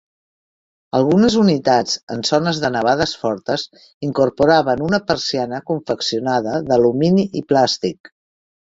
Algunes 0.99 1.35
unitats, 1.41 1.99
en 2.15 2.25
zones 2.31 2.63
de 2.65 2.73
nevades 2.77 3.15
fortes, 3.25 3.67
incorporaven 4.11 4.85
una 4.89 5.03
persiana 5.13 5.63
confeccionada 5.71 6.61
d'alumini 6.73 7.33
i 7.43 7.49
plàstic. 7.55 8.17